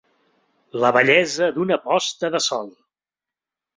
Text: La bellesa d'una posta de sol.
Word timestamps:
La 0.83 0.91
bellesa 0.95 1.49
d'una 1.57 1.79
posta 1.85 2.33
de 2.37 2.45
sol. 2.47 2.73